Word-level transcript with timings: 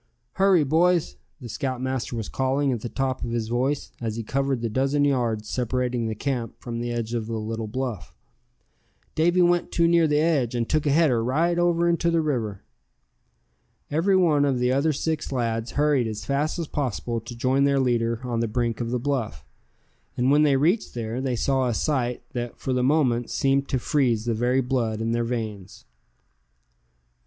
"Hurry, 0.33 0.63
boys!" 0.63 1.15
the 1.39 1.47
scoutmaster 1.47 2.15
was 2.15 2.27
calling 2.27 2.71
at 2.71 2.81
the 2.81 2.89
top 2.89 3.23
of 3.23 3.29
his 3.29 3.49
voice, 3.49 3.91
as 4.01 4.15
he 4.15 4.23
covered 4.23 4.61
the 4.61 4.67
dozen 4.67 5.05
yards 5.05 5.47
separating 5.47 6.07
the 6.07 6.15
camp 6.15 6.55
from 6.59 6.79
the 6.79 6.91
edge 6.91 7.13
of 7.13 7.27
the 7.27 7.37
little 7.37 7.67
bluff; 7.67 8.11
"Davy 9.13 9.43
went 9.43 9.71
too 9.71 9.87
near 9.87 10.07
the 10.07 10.17
edge, 10.17 10.55
and 10.55 10.67
took 10.67 10.87
a 10.87 10.91
header 10.91 11.23
right 11.23 11.59
over 11.59 11.87
into 11.87 12.09
the 12.09 12.19
river!" 12.21 12.63
Every 13.91 14.15
one 14.15 14.43
of 14.43 14.57
the 14.57 14.71
other 14.71 14.91
six 14.91 15.31
lads 15.31 15.73
hurried 15.73 16.07
as 16.07 16.25
fast 16.25 16.57
as 16.57 16.65
possible 16.67 17.19
to 17.21 17.35
join 17.35 17.65
their 17.65 17.79
leader 17.79 18.21
on 18.23 18.39
the 18.39 18.47
brink 18.47 18.81
of 18.81 18.89
the 18.89 18.97
bluff; 18.97 19.45
and 20.17 20.31
when 20.31 20.41
they 20.41 20.55
reached 20.57 20.95
there, 20.95 21.21
they 21.21 21.35
saw 21.35 21.67
a 21.67 21.75
sight 21.75 22.23
that 22.31 22.57
for 22.57 22.73
the 22.73 22.81
moment 22.81 23.29
seemed 23.29 23.69
to 23.69 23.77
freeze 23.77 24.25
the 24.25 24.33
very 24.33 24.61
blood 24.61 24.99
in 24.99 25.11
their 25.11 25.23
veins. 25.25 25.85